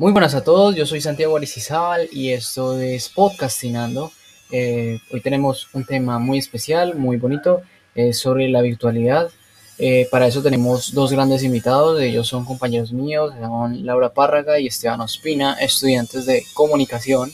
Muy 0.00 0.12
buenas 0.12 0.34
a 0.34 0.42
todos, 0.42 0.74
yo 0.74 0.86
soy 0.86 1.02
Santiago 1.02 1.36
Aricizábal 1.36 2.08
y 2.10 2.30
esto 2.30 2.80
es 2.80 3.10
Podcastinando. 3.10 4.10
Eh, 4.50 4.98
hoy 5.12 5.20
tenemos 5.20 5.68
un 5.74 5.84
tema 5.84 6.18
muy 6.18 6.38
especial, 6.38 6.94
muy 6.94 7.18
bonito, 7.18 7.60
eh, 7.94 8.14
sobre 8.14 8.48
la 8.48 8.62
virtualidad. 8.62 9.28
Eh, 9.76 10.08
para 10.10 10.26
eso 10.26 10.42
tenemos 10.42 10.94
dos 10.94 11.12
grandes 11.12 11.42
invitados, 11.42 12.00
ellos 12.00 12.26
son 12.26 12.46
compañeros 12.46 12.94
míos, 12.94 13.34
llaman 13.38 13.84
Laura 13.84 14.14
Párraga 14.14 14.58
y 14.58 14.68
Esteban 14.68 15.02
Ospina, 15.02 15.58
estudiantes 15.60 16.24
de 16.24 16.44
comunicación. 16.54 17.30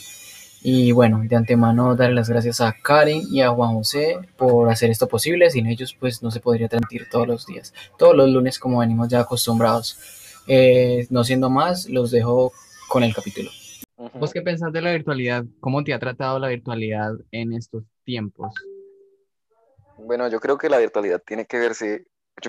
Y 0.61 0.91
bueno, 0.91 1.23
de 1.23 1.37
antemano 1.37 1.95
darle 1.95 2.17
las 2.17 2.29
gracias 2.29 2.61
a 2.61 2.75
Karen 2.83 3.23
y 3.31 3.43
a 3.43 3.51
Juan 3.51 3.75
José 3.75 4.19
por 4.37 4.69
hacer 4.71 4.91
esto 4.91 5.07
posible. 5.07 5.53
Sin 5.53 5.69
ellos 5.69 5.95
pues 5.97 6.21
no 6.21 6.33
se 6.33 6.41
podría 6.41 6.67
transmitir 6.67 7.09
todos 7.13 7.29
los 7.29 7.47
días, 7.47 7.73
todos 7.97 8.17
los 8.17 8.29
lunes 8.29 8.59
como 8.59 8.81
venimos 8.81 9.07
ya 9.07 9.21
acostumbrados. 9.21 9.97
Eh, 10.49 11.07
no 11.11 11.25
siendo 11.25 11.51
más, 11.51 11.89
los 11.89 12.11
dejo 12.11 12.53
con 12.89 13.03
el 13.03 13.15
capítulo. 13.15 13.51
¿Vos 14.15 14.33
qué 14.33 14.43
pensás 14.43 14.73
de 14.73 14.83
la 14.83 14.93
virtualidad? 14.93 15.45
¿Cómo 15.61 15.83
te 15.83 15.95
ha 15.95 15.99
tratado 15.99 16.39
la 16.39 16.49
virtualidad 16.49 17.13
en 17.31 17.53
estos 17.53 17.85
tiempos? 18.05 18.55
Bueno, 19.97 20.29
yo 20.29 20.39
creo 20.41 20.59
que 20.59 20.69
la 20.69 20.79
virtualidad 20.79 21.23
tiene 21.27 21.47
que 21.47 21.59
verse, 21.59 22.07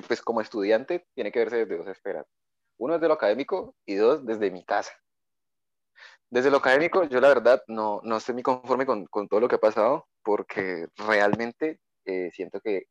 pues 0.07 0.21
como 0.21 0.41
estudiante, 0.41 1.05
tiene 1.15 1.31
que 1.31 1.39
verse 1.39 1.57
desde 1.57 1.77
dos 1.77 1.87
esferas. 1.87 2.25
Uno 2.77 2.95
desde 2.95 3.07
lo 3.07 3.13
académico 3.13 3.75
y 3.85 3.95
dos 3.95 4.25
desde 4.25 4.51
mi 4.51 4.63
casa. 4.63 4.91
Desde 6.29 6.51
lo 6.51 6.57
académico, 6.57 7.05
yo 7.05 7.21
la 7.21 7.29
verdad 7.29 7.63
no, 7.67 8.01
no 8.03 8.17
estoy 8.17 8.33
muy 8.33 8.43
conforme 8.43 8.85
con, 8.85 9.05
con 9.05 9.29
todo 9.29 9.39
lo 9.39 9.47
que 9.47 9.55
ha 9.55 9.59
pasado 9.59 10.07
porque 10.23 10.87
realmente 10.97 11.79
eh, 12.03 12.29
siento 12.33 12.59
que 12.59 12.87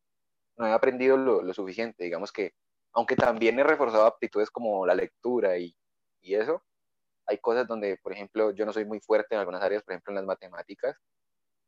no 0.57 0.67
he 0.67 0.73
aprendido 0.73 1.19
lo, 1.19 1.43
lo, 1.43 1.53
suficiente. 1.53 2.05
Digamos 2.05 2.33
que, 2.33 2.53
aunque 2.97 3.15
también 3.15 3.59
he 3.59 3.63
reforzado 3.63 4.07
aptitudes 4.07 4.51
como 4.51 4.87
la 4.87 4.95
lectura 4.95 5.59
y, 5.59 5.77
y 6.23 6.35
eso, 6.35 6.65
hay 7.27 7.39
cosas 7.39 7.69
donde, 7.69 7.99
por 7.99 8.13
ejemplo, 8.15 8.53
yo 8.53 8.65
no 8.65 8.73
soy 8.73 8.87
muy 8.87 9.01
fuerte 9.01 9.35
en 9.35 9.41
algunas 9.41 9.63
áreas, 9.63 9.83
por 9.83 9.93
ejemplo, 9.93 10.13
en 10.13 10.17
las 10.17 10.25
matemáticas, 10.25 10.97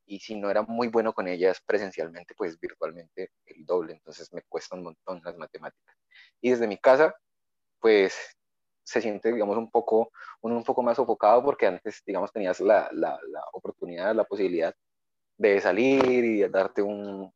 y 0.07 0.21
si 0.21 0.37
no 0.37 0.51
era 0.51 0.63
muy 0.63 0.89
bueno 0.89 1.13
con 1.13 1.29
ellas 1.29 1.61
presencialmente, 1.67 2.35
pues 2.35 2.59
virtualmente 2.59 3.33
el 3.45 3.67
doble, 3.67 3.93
entonces 3.93 4.33
me 4.33 4.41
cuesta 4.49 4.75
un 4.75 4.85
montón 4.85 5.21
las 5.23 5.37
matemáticas. 5.37 5.97
Y 6.41 6.51
desde 6.51 6.67
mi 6.67 6.79
casa, 6.79 7.15
pues 7.79 8.17
se 8.83 9.03
siente, 9.03 9.31
digamos, 9.31 9.59
un 9.59 9.71
poco, 9.71 10.11
uno 10.41 10.57
un 10.57 10.65
poco 10.65 10.83
más 10.83 10.97
sofocado 10.97 11.45
porque 11.45 11.67
antes, 11.67 12.03
digamos, 12.07 12.33
tenías 12.33 12.59
la, 12.61 12.89
la, 12.93 13.21
oportunidad, 13.53 14.15
la 14.15 14.25
posibilidad 14.25 14.75
de 15.37 15.61
salir 15.61 16.25
y 16.25 16.49
darte 16.49 16.81
un, 16.81 17.31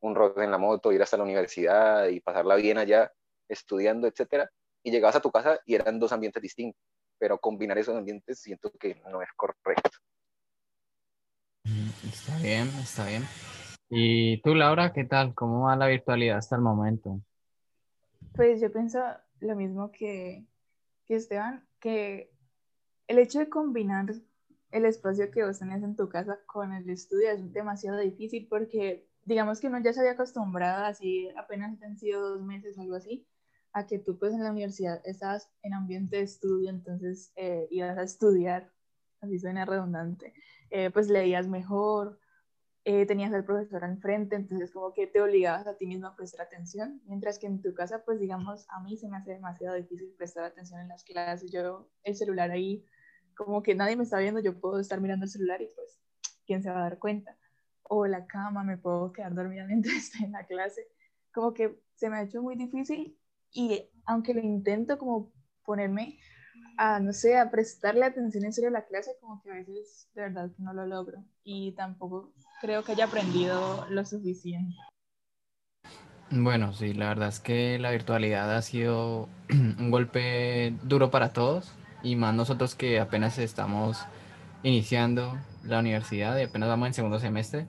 un 0.00 0.14
rock 0.14 0.38
en 0.38 0.50
la 0.50 0.58
moto, 0.58 0.90
ir 0.90 1.02
hasta 1.02 1.18
la 1.18 1.24
universidad 1.24 2.06
y 2.06 2.20
pasarla 2.20 2.54
bien 2.56 2.78
allá 2.78 3.12
estudiando, 3.48 4.06
etcétera, 4.06 4.50
y 4.82 4.90
llegabas 4.90 5.16
a 5.16 5.20
tu 5.20 5.30
casa 5.30 5.60
y 5.66 5.74
eran 5.74 5.98
dos 5.98 6.12
ambientes 6.12 6.42
distintos, 6.42 6.80
pero 7.18 7.38
combinar 7.38 7.78
esos 7.78 7.96
ambientes 7.96 8.40
siento 8.40 8.70
que 8.78 9.02
no 9.10 9.22
es 9.22 9.28
correcto. 9.34 9.90
Está 12.04 12.38
bien, 12.38 12.68
está 12.80 13.06
bien. 13.06 13.24
¿Y 13.88 14.40
tú, 14.42 14.54
Laura, 14.54 14.92
qué 14.92 15.04
tal? 15.04 15.34
¿Cómo 15.34 15.66
va 15.66 15.76
la 15.76 15.86
virtualidad 15.86 16.38
hasta 16.38 16.56
el 16.56 16.62
momento? 16.62 17.20
Pues 18.34 18.60
yo 18.60 18.72
pienso 18.72 19.00
lo 19.40 19.56
mismo 19.56 19.90
que, 19.90 20.44
que 21.06 21.16
Esteban, 21.16 21.66
que 21.80 22.32
el 23.08 23.18
hecho 23.18 23.38
de 23.38 23.48
combinar 23.48 24.06
el 24.70 24.84
espacio 24.84 25.30
que 25.30 25.44
vos 25.44 25.58
tenés 25.58 25.82
en 25.82 25.96
tu 25.96 26.08
casa 26.08 26.38
con 26.46 26.72
el 26.72 26.88
estudio 26.90 27.30
es 27.30 27.52
demasiado 27.52 27.98
difícil 27.98 28.46
porque 28.48 29.06
digamos 29.24 29.60
que 29.60 29.68
uno 29.68 29.80
ya 29.80 29.92
se 29.92 30.00
había 30.00 30.12
acostumbrado 30.12 30.84
así, 30.84 31.28
apenas 31.36 31.80
han 31.82 31.96
sido 31.96 32.30
dos 32.30 32.42
meses 32.42 32.76
o 32.78 32.82
algo 32.82 32.96
así, 32.96 33.26
a 33.76 33.86
que 33.86 33.98
tú 33.98 34.18
pues 34.18 34.32
en 34.32 34.42
la 34.42 34.52
universidad 34.52 35.02
estabas 35.04 35.50
en 35.62 35.74
ambiente 35.74 36.16
de 36.16 36.22
estudio, 36.22 36.70
entonces 36.70 37.30
eh, 37.36 37.68
ibas 37.70 37.98
a 37.98 38.04
estudiar, 38.04 38.72
así 39.20 39.38
suena 39.38 39.66
redundante, 39.66 40.32
eh, 40.70 40.90
pues 40.90 41.08
leías 41.10 41.46
mejor, 41.46 42.18
eh, 42.84 43.04
tenías 43.04 43.34
al 43.34 43.44
profesor 43.44 43.84
al 43.84 43.98
frente, 43.98 44.34
entonces 44.34 44.72
como 44.72 44.94
que 44.94 45.06
te 45.06 45.20
obligabas 45.20 45.66
a 45.66 45.76
ti 45.76 45.86
mismo 45.86 46.06
a 46.06 46.16
prestar 46.16 46.46
atención, 46.46 47.02
mientras 47.04 47.38
que 47.38 47.48
en 47.48 47.60
tu 47.60 47.74
casa, 47.74 48.02
pues 48.02 48.18
digamos, 48.18 48.64
a 48.70 48.80
mí 48.80 48.96
se 48.96 49.10
me 49.10 49.18
hace 49.18 49.32
demasiado 49.32 49.76
difícil 49.76 50.14
prestar 50.16 50.44
atención 50.44 50.80
en 50.80 50.88
las 50.88 51.04
clases, 51.04 51.52
yo 51.52 51.90
el 52.02 52.16
celular 52.16 52.50
ahí, 52.50 52.82
como 53.34 53.62
que 53.62 53.74
nadie 53.74 53.94
me 53.94 54.04
está 54.04 54.18
viendo, 54.18 54.40
yo 54.40 54.58
puedo 54.58 54.80
estar 54.80 55.02
mirando 55.02 55.24
el 55.26 55.30
celular 55.30 55.60
y 55.60 55.66
pues, 55.74 56.00
¿quién 56.46 56.62
se 56.62 56.70
va 56.70 56.78
a 56.78 56.84
dar 56.84 56.98
cuenta? 56.98 57.36
O 57.82 58.06
la 58.06 58.26
cama, 58.26 58.64
me 58.64 58.78
puedo 58.78 59.12
quedar 59.12 59.34
dormida 59.34 59.66
mientras 59.68 59.96
estoy 59.96 60.24
en 60.24 60.32
la 60.32 60.46
clase, 60.46 60.88
como 61.30 61.52
que 61.52 61.78
se 61.94 62.08
me 62.08 62.16
ha 62.16 62.22
hecho 62.22 62.40
muy 62.40 62.56
difícil 62.56 63.18
y 63.56 63.88
aunque 64.04 64.34
lo 64.34 64.40
intento 64.40 64.98
como 64.98 65.32
ponerme 65.64 66.18
a, 66.76 67.00
no 67.00 67.12
sé, 67.12 67.38
a 67.38 67.50
prestarle 67.50 68.04
atención 68.04 68.44
en 68.44 68.52
serio 68.52 68.68
a 68.68 68.72
la 68.72 68.84
clase, 68.84 69.16
como 69.20 69.42
que 69.42 69.50
a 69.50 69.54
veces 69.54 70.08
de 70.14 70.22
verdad 70.22 70.50
no 70.58 70.74
lo 70.74 70.86
logro 70.86 71.24
y 71.42 71.72
tampoco 71.72 72.32
creo 72.60 72.84
que 72.84 72.92
haya 72.92 73.06
aprendido 73.06 73.86
lo 73.88 74.04
suficiente. 74.04 74.76
Bueno, 76.30 76.74
sí, 76.74 76.92
la 76.92 77.08
verdad 77.08 77.28
es 77.28 77.40
que 77.40 77.78
la 77.78 77.92
virtualidad 77.92 78.54
ha 78.54 78.60
sido 78.60 79.28
un 79.50 79.90
golpe 79.90 80.74
duro 80.82 81.10
para 81.10 81.32
todos 81.32 81.72
y 82.02 82.14
más 82.14 82.34
nosotros 82.34 82.74
que 82.74 83.00
apenas 83.00 83.38
estamos 83.38 84.04
iniciando 84.62 85.38
la 85.64 85.78
universidad 85.78 86.36
y 86.38 86.42
apenas 86.42 86.68
vamos 86.68 86.88
en 86.88 86.94
segundo 86.94 87.20
semestre. 87.20 87.66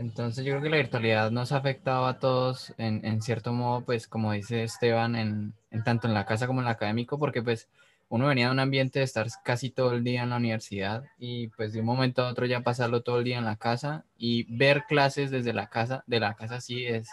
Entonces 0.00 0.46
yo 0.46 0.52
creo 0.52 0.62
que 0.62 0.70
la 0.70 0.78
virtualidad 0.78 1.30
nos 1.30 1.52
ha 1.52 1.58
afectado 1.58 2.06
a 2.06 2.18
todos 2.18 2.72
en, 2.78 3.04
en 3.04 3.20
cierto 3.20 3.52
modo, 3.52 3.82
pues 3.82 4.08
como 4.08 4.32
dice 4.32 4.62
Esteban, 4.62 5.14
en, 5.14 5.52
en, 5.70 5.84
tanto 5.84 6.08
en 6.08 6.14
la 6.14 6.24
casa 6.24 6.46
como 6.46 6.62
en 6.62 6.66
el 6.66 6.72
académico, 6.72 7.18
porque 7.18 7.42
pues 7.42 7.68
uno 8.08 8.26
venía 8.26 8.46
de 8.46 8.52
un 8.52 8.60
ambiente 8.60 9.00
de 9.00 9.04
estar 9.04 9.26
casi 9.44 9.68
todo 9.68 9.92
el 9.92 10.02
día 10.02 10.22
en 10.22 10.30
la 10.30 10.38
universidad 10.38 11.04
y 11.18 11.48
pues 11.48 11.74
de 11.74 11.80
un 11.80 11.86
momento 11.86 12.22
a 12.22 12.30
otro 12.30 12.46
ya 12.46 12.62
pasarlo 12.62 13.02
todo 13.02 13.18
el 13.18 13.24
día 13.24 13.36
en 13.36 13.44
la 13.44 13.56
casa 13.56 14.06
y 14.16 14.44
ver 14.44 14.84
clases 14.88 15.30
desde 15.30 15.52
la 15.52 15.68
casa, 15.68 16.02
de 16.06 16.18
la 16.18 16.32
casa 16.32 16.62
sí 16.62 16.86
es, 16.86 17.10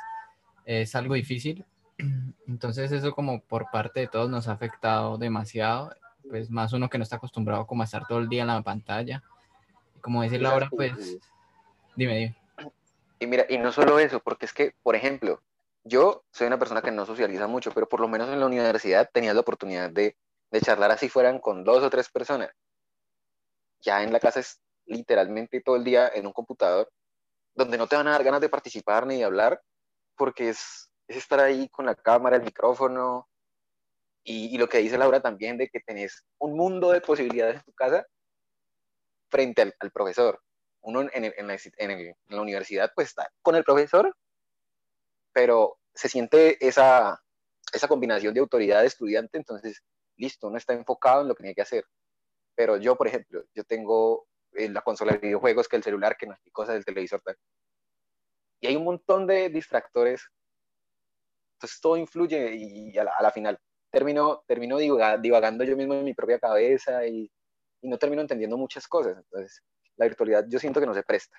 es 0.63 0.95
algo 0.95 1.15
difícil. 1.15 1.65
Entonces 2.47 2.93
eso 2.93 3.11
como 3.11 3.41
por 3.41 3.69
parte 3.69 3.99
de 3.99 4.07
todos 4.07 4.29
nos 4.29 4.47
ha 4.47 4.53
afectado 4.53 5.17
demasiado, 5.17 5.93
pues 6.29 6.49
más 6.49 6.71
uno 6.71 6.89
que 6.89 6.97
no 6.97 7.03
está 7.03 7.17
acostumbrado 7.17 7.67
como 7.67 7.81
a 7.81 7.85
estar 7.85 8.07
todo 8.07 8.19
el 8.19 8.29
día 8.29 8.43
en 8.43 8.47
la 8.47 8.61
pantalla. 8.61 9.23
Como 9.99 10.23
dice 10.23 10.39
Laura, 10.39 10.69
pues 10.69 11.17
dime, 11.97 12.15
dime. 12.15 12.46
Y 13.19 13.27
mira, 13.27 13.45
y 13.49 13.57
no 13.57 13.71
solo 13.71 13.99
eso, 13.99 14.19
porque 14.19 14.45
es 14.45 14.53
que, 14.53 14.73
por 14.83 14.95
ejemplo, 14.95 15.41
yo 15.83 16.23
soy 16.31 16.47
una 16.47 16.59
persona 16.59 16.81
que 16.81 16.91
no 16.91 17.05
socializa 17.05 17.47
mucho, 17.47 17.71
pero 17.71 17.87
por 17.87 17.99
lo 17.99 18.07
menos 18.07 18.29
en 18.29 18.39
la 18.39 18.45
universidad 18.45 19.09
tenía 19.11 19.33
la 19.33 19.39
oportunidad 19.39 19.89
de 19.89 20.15
de 20.51 20.61
charlar 20.61 20.91
así 20.91 21.09
fueran 21.09 21.39
con 21.39 21.63
dos 21.63 21.83
o 21.83 21.89
tres 21.89 22.09
personas. 22.09 22.49
Ya 23.81 24.03
en 24.03 24.11
la 24.11 24.19
casa 24.19 24.39
es 24.39 24.59
literalmente 24.85 25.61
todo 25.61 25.75
el 25.75 25.83
día 25.83 26.09
en 26.13 26.25
un 26.25 26.33
computador, 26.33 26.89
donde 27.53 27.77
no 27.77 27.87
te 27.87 27.95
van 27.95 28.07
a 28.07 28.11
dar 28.11 28.23
ganas 28.23 28.41
de 28.41 28.49
participar 28.49 29.05
ni 29.05 29.17
de 29.17 29.25
hablar, 29.25 29.61
porque 30.15 30.49
es, 30.49 30.89
es 31.07 31.17
estar 31.17 31.39
ahí 31.39 31.67
con 31.69 31.85
la 31.85 31.95
cámara, 31.95 32.37
el 32.37 32.43
micrófono, 32.43 33.27
y, 34.23 34.57
lo 34.57 34.67
que 34.67 34.79
dice 34.79 34.97
Laura 34.97 35.21
también 35.21 35.57
de 35.57 35.69
que 35.69 35.79
tenés 35.79 36.25
un 36.37 36.57
mundo 36.57 36.91
de 36.91 36.99
posibilidades 36.99 37.55
en 37.55 37.63
tu 37.63 37.71
casa 37.71 38.05
frente 39.29 39.73
al 39.79 39.91
profesor. 39.91 40.41
Uno 40.87 41.01
en, 41.01 41.09
en, 41.13 41.33
en, 41.35 41.47
la, 41.47 41.57
en, 41.79 42.15
la, 42.29 42.41
universidad 42.41 42.93
pues 42.95 43.09
está 43.09 43.29
con 43.41 43.55
el 43.55 43.65
profesor, 43.65 44.15
pero 45.33 45.77
se 45.93 46.07
siente 46.07 46.65
esa, 46.65 47.21
esa 47.73 47.89
combinación 47.89 48.33
de 48.33 48.39
autoridad 48.39 48.79
de 48.79 48.87
estudiante, 48.87 49.37
entonces 49.37 49.83
listo, 50.15 50.47
uno 50.47 50.57
está 50.57 50.73
enfocado 50.73 51.23
en 51.23 51.27
lo 51.27 51.35
que 51.35 51.43
tiene 51.43 51.55
que 51.55 51.61
hacer. 51.61 51.83
Pero 52.55 52.77
yo, 52.77 52.95
por 52.95 53.07
ejemplo, 53.07 53.43
yo 53.53 53.65
tengo 53.65 54.27
en 54.53 54.73
la 54.73 54.81
consola 54.81 55.11
de 55.11 55.19
videojuegos 55.19 55.67
que 55.67 55.75
el 55.75 55.83
celular, 55.83 56.15
que 56.15 56.25
no 56.25 56.33
hay 56.33 56.51
cosas 56.51 56.75
del 56.75 56.85
televisor. 56.85 57.21
Tal. 57.21 57.37
Y 58.61 58.67
hay 58.67 58.77
un 58.77 58.85
montón 58.85 59.27
de 59.27 59.49
distractores. 59.49 60.25
Entonces 61.55 61.81
todo 61.81 61.97
influye 61.97 62.55
y 62.55 62.97
a 62.97 63.03
la, 63.03 63.11
a 63.11 63.23
la 63.23 63.31
final 63.31 63.59
termino, 63.91 64.45
termino 64.47 64.77
divagando 64.77 65.65
yo 65.65 65.75
mismo 65.75 65.95
en 65.95 66.05
mi 66.05 66.13
propia 66.13 66.39
cabeza 66.39 67.05
y, 67.05 67.29
y 67.81 67.89
no 67.89 67.97
termino 67.97 68.21
entendiendo 68.21 68.57
muchas 68.57 68.87
cosas. 68.87 69.17
Entonces 69.17 69.61
la 69.97 70.05
virtualidad 70.05 70.45
yo 70.47 70.59
siento 70.59 70.79
que 70.79 70.85
no 70.85 70.93
se 70.93 71.03
presta. 71.03 71.37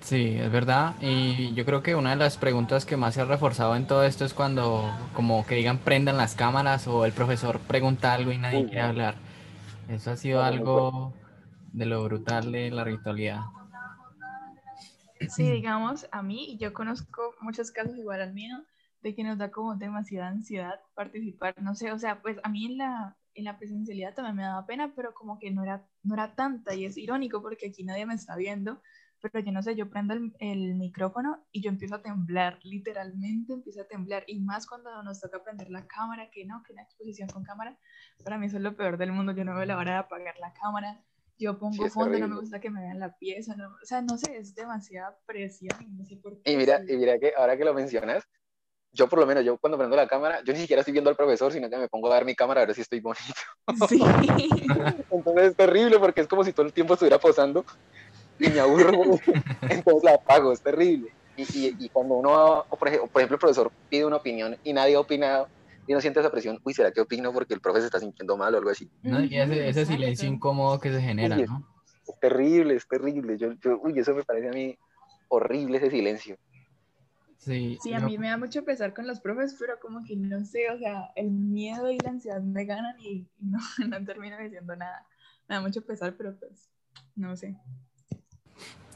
Sí, 0.00 0.38
es 0.38 0.50
verdad. 0.50 0.94
Y 1.00 1.52
yo 1.54 1.66
creo 1.66 1.82
que 1.82 1.94
una 1.94 2.10
de 2.10 2.16
las 2.16 2.38
preguntas 2.38 2.86
que 2.86 2.96
más 2.96 3.14
se 3.14 3.20
ha 3.20 3.24
reforzado 3.24 3.76
en 3.76 3.86
todo 3.86 4.04
esto 4.04 4.24
es 4.24 4.32
cuando, 4.32 4.90
como 5.12 5.44
que 5.44 5.56
digan, 5.56 5.78
prendan 5.78 6.16
las 6.16 6.34
cámaras 6.34 6.86
o 6.88 7.04
el 7.04 7.12
profesor 7.12 7.58
pregunta 7.60 8.14
algo 8.14 8.32
y 8.32 8.38
nadie 8.38 8.64
quiere 8.64 8.80
hablar. 8.80 9.16
Eso 9.88 10.12
ha 10.12 10.16
sido 10.16 10.42
algo 10.42 11.12
de 11.72 11.84
lo 11.84 12.04
brutal 12.04 12.52
de 12.52 12.70
la 12.70 12.84
virtualidad. 12.84 13.40
Sí, 15.28 15.50
digamos, 15.50 16.06
a 16.10 16.22
mí, 16.22 16.56
yo 16.58 16.72
conozco 16.72 17.34
muchos 17.40 17.70
casos 17.70 17.98
igual 17.98 18.22
al 18.22 18.32
mío, 18.32 18.56
de 19.02 19.14
que 19.14 19.24
nos 19.24 19.36
da 19.36 19.50
como 19.50 19.74
demasiada 19.74 20.28
ansiedad 20.28 20.80
participar. 20.94 21.54
No 21.60 21.74
sé, 21.74 21.92
o 21.92 21.98
sea, 21.98 22.22
pues 22.22 22.38
a 22.44 22.48
mí 22.48 22.64
en 22.64 22.78
la, 22.78 23.17
en 23.34 23.44
la 23.44 23.58
presencialidad 23.58 24.14
también 24.14 24.36
me 24.36 24.42
daba 24.42 24.66
pena, 24.66 24.92
pero 24.94 25.14
como 25.14 25.38
que 25.38 25.50
no 25.50 25.62
era, 25.62 25.86
no 26.02 26.14
era 26.14 26.34
tanta 26.34 26.74
y 26.74 26.84
es 26.84 26.96
irónico 26.96 27.42
porque 27.42 27.68
aquí 27.68 27.84
nadie 27.84 28.06
me 28.06 28.14
está 28.14 28.36
viendo 28.36 28.80
pero 29.20 29.40
yo 29.40 29.52
no 29.52 29.62
sé, 29.62 29.74
yo 29.74 29.90
prendo 29.90 30.14
el, 30.14 30.32
el, 30.38 30.74
micrófono 30.74 31.44
y 31.50 31.62
yo 31.62 31.70
empiezo 31.70 31.96
a 31.96 32.02
temblar, 32.02 32.58
literalmente 32.62 33.52
empiezo 33.52 33.82
a 33.82 33.84
temblar, 33.84 34.24
y 34.26 34.40
más 34.40 34.66
cuando 34.66 35.02
nos 35.02 35.20
toca 35.20 35.42
prender 35.42 35.70
la 35.70 35.86
cámara, 35.86 36.30
que 36.30 36.44
no, 36.44 36.62
que 36.62 36.72
una 36.72 36.82
exposición 36.82 37.28
con 37.28 37.42
cámara, 37.42 37.76
para 38.22 38.38
mí 38.38 38.46
eso 38.46 38.56
es 38.56 38.62
lo 38.62 38.76
peor 38.76 38.96
del 38.96 39.12
mundo, 39.12 39.32
yo 39.32 39.44
no 39.44 39.56
veo 39.56 39.64
la 39.64 39.76
hora 39.76 39.92
de 39.92 39.98
apagar 39.98 40.38
la 40.38 40.52
cámara, 40.52 41.02
yo 41.38 41.58
pongo 41.58 41.88
fondo, 41.88 42.18
no 42.18 42.28
me 42.28 42.36
gusta 42.36 42.60
que 42.60 42.70
me 42.70 42.80
vean 42.80 42.98
la 42.98 43.16
pieza, 43.16 43.54
no, 43.56 43.68
o 43.68 43.84
sea, 43.86 44.02
no 44.02 44.18
sé, 44.18 44.36
es 44.36 44.54
demasiada 44.54 45.18
presión, 45.26 45.76
no 45.96 46.04
sé 46.04 46.16
por 46.16 46.40
qué. 46.40 46.52
Y 46.52 46.56
mira, 46.56 46.80
y 46.86 46.96
mira 46.96 47.18
que 47.18 47.32
ahora 47.36 47.56
que 47.56 47.64
lo 47.64 47.74
mencionas, 47.74 48.24
yo 48.98 49.08
por 49.08 49.20
lo 49.20 49.26
menos, 49.26 49.44
yo 49.44 49.56
cuando 49.58 49.78
prendo 49.78 49.94
la 49.94 50.08
cámara, 50.08 50.40
yo 50.44 50.52
ni 50.52 50.58
siquiera 50.58 50.80
estoy 50.80 50.92
viendo 50.92 51.08
al 51.08 51.16
profesor, 51.16 51.52
sino 51.52 51.70
que 51.70 51.76
me 51.76 51.88
pongo 51.88 52.10
a 52.12 52.16
ver 52.16 52.24
mi 52.24 52.34
cámara 52.34 52.62
a 52.62 52.66
ver 52.66 52.74
si 52.74 52.80
estoy 52.80 52.98
bonito. 53.00 53.22
Sí. 53.88 54.02
Entonces 55.10 55.44
es 55.50 55.56
terrible 55.56 56.00
porque 56.00 56.20
es 56.22 56.26
como 56.26 56.42
si 56.42 56.52
todo 56.52 56.66
el 56.66 56.72
tiempo 56.72 56.94
estuviera 56.94 57.18
posando 57.18 57.64
y 58.40 58.48
me 58.48 58.60
aburro, 58.60 58.90
entonces 59.62 60.04
la 60.04 60.14
apago, 60.14 60.52
es 60.52 60.60
terrible. 60.60 61.10
Y, 61.36 61.42
y, 61.42 61.76
y 61.78 61.88
cuando 61.88 62.14
uno, 62.14 62.64
o 62.68 62.76
por, 62.76 62.86
ejemplo, 62.86 63.08
por 63.08 63.20
ejemplo, 63.20 63.34
el 63.34 63.40
profesor 63.40 63.72
pide 63.88 64.04
una 64.04 64.16
opinión 64.16 64.56
y 64.62 64.72
nadie 64.72 64.94
ha 64.94 65.00
opinado, 65.00 65.48
y 65.88 65.92
uno 65.92 66.00
siente 66.00 66.20
esa 66.20 66.30
presión, 66.30 66.60
uy, 66.62 66.72
¿será 66.72 66.92
que 66.92 67.00
opino 67.00 67.32
porque 67.32 67.54
el 67.54 67.60
profesor 67.60 67.82
se 67.82 67.86
está 67.86 68.00
sintiendo 68.00 68.36
mal 68.36 68.54
o 68.54 68.58
algo 68.58 68.70
así? 68.70 68.88
No, 69.02 69.24
y 69.24 69.36
ese, 69.36 69.68
ese 69.68 69.86
silencio 69.86 70.28
incómodo 70.28 70.78
que 70.78 70.92
se 70.92 71.00
genera, 71.00 71.36
¿no? 71.36 71.66
Es, 71.84 72.14
es 72.14 72.20
terrible, 72.20 72.74
es 72.74 72.86
terrible. 72.86 73.38
Yo, 73.38 73.52
yo, 73.54 73.80
uy, 73.82 73.98
eso 73.98 74.14
me 74.14 74.22
parece 74.22 74.48
a 74.48 74.52
mí 74.52 74.78
horrible, 75.28 75.78
ese 75.78 75.90
silencio. 75.90 76.36
Sí, 77.38 77.78
Sí, 77.82 77.94
a 77.94 78.00
yo- 78.00 78.06
mí 78.06 78.18
me 78.18 78.28
da 78.28 78.36
mucho 78.36 78.64
pesar 78.64 78.92
con 78.94 79.06
los 79.06 79.20
profes, 79.20 79.54
pero 79.58 79.78
como 79.80 80.04
que 80.04 80.16
no 80.16 80.44
sé, 80.44 80.70
o 80.70 80.78
sea, 80.78 81.10
el 81.16 81.30
miedo 81.30 81.90
y 81.90 81.98
la 81.98 82.10
ansiedad 82.10 82.40
me 82.42 82.64
ganan 82.64 82.98
y 83.00 83.28
y 83.40 83.44
no, 83.46 83.58
no 83.88 84.04
termino 84.04 84.36
diciendo 84.38 84.74
nada. 84.76 85.06
Me 85.48 85.54
da 85.56 85.60
mucho 85.60 85.82
pesar, 85.84 86.16
pero 86.16 86.36
pues, 86.38 86.68
no 87.14 87.36
sé. 87.36 87.56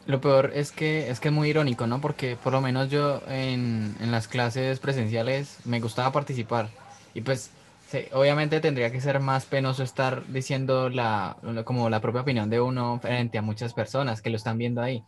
Lo 0.07 0.21
peor 0.21 0.51
es 0.55 0.73
que 0.73 1.11
es 1.11 1.21
que 1.21 1.29
es 1.29 1.35
muy 1.35 1.49
irónico, 1.51 1.87
¿no? 1.87 2.01
Porque 2.01 2.37
por 2.37 2.53
lo 2.53 2.61
menos 2.61 2.91
yo 2.91 3.23
en, 3.29 3.95
en 4.01 4.11
las 4.11 4.27
clases 4.27 4.81
presenciales 4.81 5.59
me 5.65 5.81
gustaba 5.81 6.11
participar. 6.11 6.69
Y 7.15 7.21
pues 7.21 7.51
sí, 7.89 8.07
obviamente 8.13 8.61
tendría 8.61 8.91
que 8.91 9.01
ser 9.01 9.21
más 9.21 9.45
penoso 9.47 9.85
estar 9.85 10.27
diciendo 10.27 10.89
la, 10.91 11.37
como 11.65 11.89
la 11.89 12.01
propia 12.01 12.23
opinión 12.23 12.51
de 12.51 12.61
uno 12.61 12.99
frente 13.01 13.39
a 13.39 13.43
muchas 13.43 13.75
personas 13.75 14.23
que 14.23 14.31
lo 14.31 14.37
están 14.37 14.59
viendo 14.59 14.83
ahí. 14.83 15.05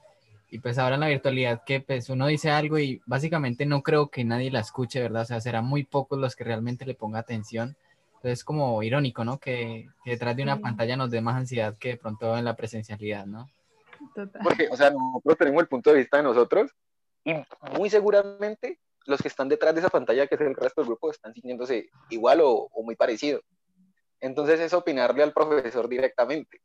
Y 0.55 0.61
pues 0.61 0.79
ahora 0.79 0.95
en 0.95 1.01
la 1.01 1.09
virtualidad 1.09 1.65
que 1.65 1.81
pues 1.81 2.09
uno 2.11 2.29
dice 2.29 2.49
algo 2.49 2.79
y 2.79 3.03
básicamente 3.06 3.67
no 3.67 3.83
creo 3.83 4.09
que 4.09 4.23
nadie 4.23 4.53
la 4.53 4.61
escuche, 4.61 5.01
¿verdad? 5.03 5.23
O 5.23 5.25
sea, 5.25 5.41
serán 5.41 5.65
muy 5.65 5.83
pocos 5.83 6.17
los 6.17 6.37
que 6.37 6.45
realmente 6.45 6.87
le 6.87 6.95
ponga 6.95 7.19
atención. 7.19 7.77
Entonces 8.06 8.39
es 8.39 8.45
como 8.45 8.81
irónico, 8.85 9.25
¿no? 9.25 9.39
Que, 9.41 9.89
que 10.05 10.12
detrás 10.12 10.37
de 10.37 10.45
una 10.45 10.55
Sí. 10.55 10.62
pantalla 10.62 10.97
nos 10.97 11.11
dé 11.11 11.21
más 11.21 11.35
ansiedad 11.35 11.77
que 11.77 11.89
de 11.89 11.97
pronto 11.97 12.39
en 12.39 12.45
la 12.45 12.55
presencialidad, 12.55 13.27
¿no? 13.27 13.51
Total. 14.15 14.43
Porque, 14.45 14.69
o 14.71 14.77
sea, 14.77 14.91
nosotros 14.93 15.37
tenemos 15.39 15.61
el 15.62 15.67
punto 15.69 15.91
de 15.91 15.99
vista 15.99 16.19
de 16.19 16.23
nosotros 16.23 16.71
y 17.25 17.35
muy 17.77 17.91
seguramente 17.91 18.79
los 19.06 19.21
que 19.21 19.27
están 19.27 19.49
detrás 19.49 19.75
de 19.75 19.81
esa 19.81 19.91
pantalla, 19.91 20.29
que 20.29 20.37
es 20.37 20.41
el 20.41 20.55
resto 20.55 20.83
del 20.83 20.87
grupo, 20.91 21.11
están 21.11 21.35
sintiéndose 21.35 21.89
igual 22.11 22.41
o, 22.43 22.69
o 22.73 22.83
muy 22.85 22.95
parecido. 22.95 23.41
Entonces 24.21 24.61
es 24.61 24.73
opinarle 24.73 25.25
al 25.25 25.33
profesor 25.33 25.89
directamente. 25.89 26.61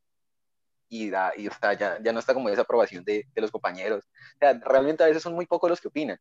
Y, 0.90 1.10
da, 1.10 1.32
y 1.38 1.48
o 1.48 1.52
sea, 1.54 1.74
ya, 1.74 2.00
ya 2.02 2.12
no 2.12 2.20
está 2.20 2.34
como 2.34 2.50
esa 2.50 2.64
aprobación 2.64 3.04
de, 3.04 3.26
de 3.34 3.42
los 3.42 3.52
compañeros. 3.52 4.04
O 4.36 4.38
sea, 4.40 4.54
realmente 4.66 5.04
a 5.04 5.08
veces 5.08 5.22
son 5.22 5.36
muy 5.36 5.46
pocos 5.46 5.70
los 5.70 5.80
que 5.80 5.88
opinan. 5.88 6.20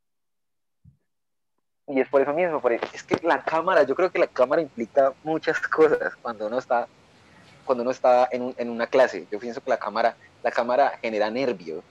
Y 1.87 2.00
es 2.00 2.09
por 2.11 2.20
eso 2.20 2.35
mismo, 2.35 2.61
por- 2.61 2.73
es 2.73 3.03
que 3.03 3.17
la 3.26 3.43
cámara, 3.43 3.82
yo 3.85 3.94
creo 3.94 4.11
que 4.11 4.19
la 4.19 4.26
cámara 4.26 4.61
implica 4.61 5.15
muchas 5.23 5.59
cosas 5.61 6.15
cuando 6.20 6.47
uno 6.47 6.59
está, 6.59 6.87
cuando 7.65 7.81
uno 7.82 7.91
está 7.91 8.29
en, 8.31 8.43
un- 8.43 8.55
en 8.59 8.69
una 8.69 8.87
clase. 8.87 9.26
Yo 9.31 9.38
pienso 9.38 9.62
que 9.62 9.70
la 9.70 9.79
cámara, 9.79 10.17
la 10.43 10.50
cámara 10.50 10.99
genera 11.00 11.31
nervios. 11.31 11.82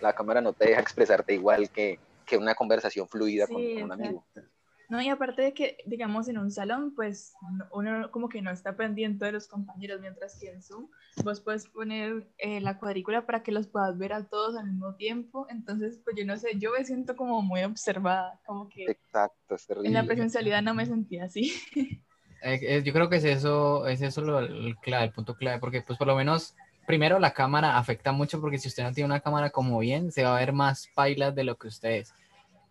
La 0.00 0.12
cámara 0.12 0.42
no 0.42 0.52
te 0.52 0.66
deja 0.66 0.80
expresarte 0.82 1.32
igual 1.32 1.70
que, 1.70 1.98
que 2.26 2.36
una 2.36 2.54
conversación 2.54 3.08
fluida 3.08 3.46
con, 3.46 3.56
un 3.82 3.92
amigo. 3.92 4.24
exacto. 4.28 4.49
No, 4.90 5.00
y 5.00 5.08
aparte 5.08 5.42
de 5.42 5.54
que, 5.54 5.76
digamos, 5.86 6.28
en 6.28 6.36
un 6.36 6.50
salón, 6.50 6.92
pues 6.96 7.32
no- 7.52 7.64
uno 7.72 8.10
como 8.10 8.28
que 8.28 8.42
no 8.42 8.50
está 8.50 8.76
pendiente 8.76 9.24
de 9.24 9.32
los 9.32 9.46
compañeros, 9.46 10.00
mientras 10.00 10.36
que 10.40 10.50
en 10.50 10.60
Zoom 10.62 10.88
vos 11.24 11.40
puedes 11.40 11.66
poner 11.68 12.26
eh, 12.38 12.60
la 12.60 12.76
cuadrícula 12.78 13.24
para 13.24 13.42
que 13.44 13.52
los 13.52 13.68
puedas 13.68 13.96
ver 13.98 14.12
a 14.12 14.24
todos 14.26 14.56
al 14.56 14.66
mismo 14.66 14.96
tiempo. 14.96 15.46
Entonces, 15.48 16.00
pues 16.02 16.16
yo 16.16 16.26
no 16.26 16.36
sé, 16.36 16.58
yo 16.58 16.72
me 16.76 16.84
siento 16.84 17.14
como 17.14 17.40
muy 17.40 17.62
observada, 17.62 18.40
como 18.44 18.68
que 18.68 18.86
Exacto, 18.86 19.54
es 19.54 19.66
en 19.66 19.92
la 19.94 20.00
terrible. 20.00 20.06
presencialidad 20.06 20.60
no 20.62 20.74
me 20.74 20.86
sentía 20.86 21.24
así. 21.24 21.52
Eh, 22.42 22.58
eh, 22.62 22.82
yo 22.82 22.92
creo 22.94 23.10
que 23.10 23.16
es 23.16 23.24
eso, 23.24 23.86
es 23.86 24.00
eso 24.00 24.22
lo, 24.22 24.38
el, 24.38 24.74
clave, 24.78 25.04
el 25.04 25.12
punto 25.12 25.34
clave, 25.36 25.58
porque 25.58 25.82
pues 25.82 25.98
por 25.98 26.06
lo 26.08 26.16
menos, 26.16 26.54
primero 26.86 27.18
la 27.18 27.34
cámara 27.34 27.76
afecta 27.76 28.12
mucho 28.12 28.40
porque 28.40 28.58
si 28.58 28.68
usted 28.68 28.82
no 28.82 28.92
tiene 28.92 29.06
una 29.06 29.20
cámara 29.20 29.50
como 29.50 29.78
bien, 29.78 30.10
se 30.10 30.22
va 30.24 30.36
a 30.36 30.40
ver 30.40 30.54
más 30.54 30.88
pailas 30.94 31.34
de 31.34 31.44
lo 31.44 31.56
que 31.56 31.68
usted 31.68 31.90
es. 31.90 32.14